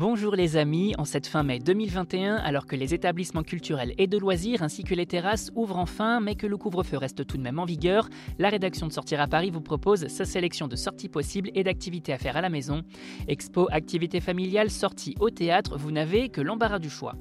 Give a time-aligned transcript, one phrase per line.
[0.00, 4.16] Bonjour les amis, en cette fin mai 2021, alors que les établissements culturels et de
[4.16, 7.58] loisirs ainsi que les terrasses ouvrent enfin, mais que le couvre-feu reste tout de même
[7.58, 8.08] en vigueur,
[8.38, 12.12] la rédaction de Sortir à Paris vous propose sa sélection de sorties possibles et d'activités
[12.12, 12.82] à faire à la maison.
[13.26, 17.16] Expo, activités familiales, sorties au théâtre, vous n'avez que l'embarras du choix.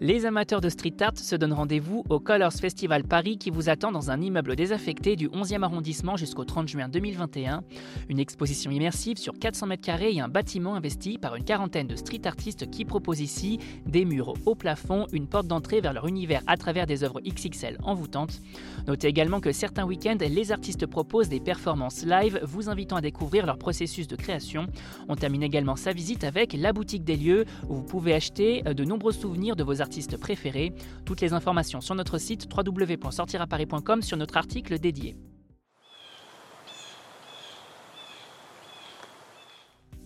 [0.00, 3.90] Les amateurs de street art se donnent rendez-vous au Colors Festival Paris qui vous attend
[3.90, 7.64] dans un immeuble désaffecté du 11e arrondissement jusqu'au 30 juin 2021.
[8.08, 11.96] Une exposition immersive sur 400 mètres carrés et un bâtiment investi par une quarantaine de
[11.96, 16.42] street artistes qui proposent ici des murs au plafond, une porte d'entrée vers leur univers
[16.46, 18.40] à travers des œuvres XXL envoûtantes.
[18.86, 23.46] Notez également que certains week-ends, les artistes proposent des performances live vous invitant à découvrir
[23.46, 24.68] leur processus de création.
[25.08, 28.84] On termine également sa visite avec la boutique des lieux où vous pouvez acheter de
[28.84, 30.72] nombreux souvenirs de vos artistes préférés.
[31.04, 35.16] Toutes les informations sur notre site www.sortiraparis.com sur notre article dédié.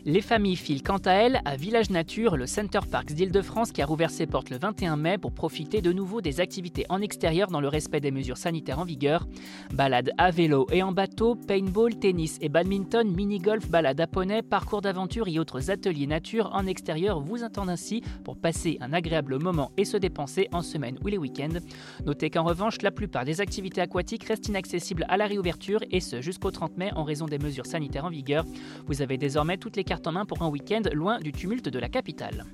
[0.04, 3.86] Les familles filent quant à elles à Village Nature, le Center Parks d'Île-de-France qui a
[3.86, 7.60] rouvert ses portes le 21 mai pour profiter de nouveau des activités en extérieur dans
[7.60, 9.28] le respect des mesures sanitaires en vigueur.
[9.72, 14.80] Balades à vélo et en bateau, paintball, tennis et badminton, mini-golf, balades à poney, parcours
[14.80, 19.70] d'aventure et autres ateliers nature en extérieur vous attendent ainsi pour passer un agréable moment
[19.76, 21.60] et se dépenser en semaine ou les week-ends.
[22.04, 26.20] Notez qu'en revanche, la plupart des activités aquatiques restent inaccessibles à la réouverture et ce
[26.20, 28.44] jusqu'au 30 mai en raison des mesures sanitaires en vigueur.
[28.86, 31.88] Vous avez désormais toutes les en main pour un week-end loin du tumulte de la
[31.88, 32.44] capitale.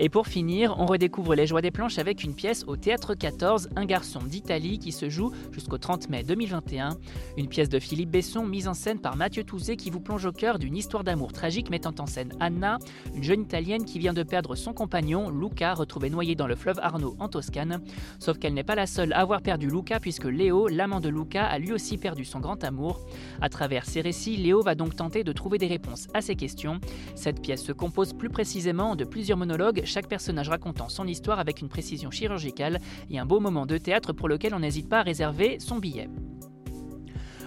[0.00, 3.70] Et pour finir, on redécouvre les joies des planches avec une pièce au Théâtre 14,
[3.74, 6.90] Un garçon d'Italie, qui se joue jusqu'au 30 mai 2021.
[7.36, 10.30] Une pièce de Philippe Besson mise en scène par Mathieu Touzé qui vous plonge au
[10.30, 12.78] cœur d'une histoire d'amour tragique mettant en scène Anna,
[13.12, 16.78] une jeune italienne qui vient de perdre son compagnon, Luca, retrouvé noyé dans le fleuve
[16.80, 17.82] Arno en Toscane.
[18.20, 21.44] Sauf qu'elle n'est pas la seule à avoir perdu Luca puisque Léo, l'amant de Luca,
[21.44, 23.00] a lui aussi perdu son grand amour.
[23.40, 26.78] À travers ses récits, Léo va donc tenter de trouver des réponses à ces questions.
[27.16, 31.60] Cette pièce se compose plus précisément de plusieurs monologues chaque personnage racontant son histoire avec
[31.60, 32.78] une précision chirurgicale
[33.10, 36.08] et un beau moment de théâtre pour lequel on n'hésite pas à réserver son billet.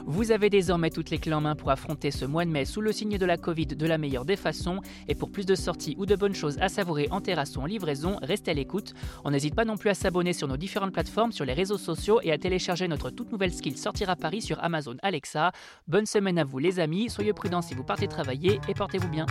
[0.06, 2.82] Vous avez désormais toutes les clés en main pour affronter ce mois de mai sous
[2.82, 4.82] le signe de la Covid de la meilleure des façons.
[5.08, 7.66] Et pour plus de sorties ou de bonnes choses à savourer en terrasse ou en
[7.66, 8.94] livraison, restez à l'écoute.
[9.24, 12.20] On n'hésite pas non plus à s'abonner sur nos différentes plateformes, sur les réseaux sociaux
[12.24, 15.52] et à télécharger notre toute nouvelle skill Sortir à Paris sur Amazon Alexa.
[15.88, 19.26] Bonne semaine à vous les amis, soyez prudents si vous partez travailler et portez-vous bien.